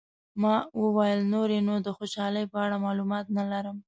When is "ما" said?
0.41-0.55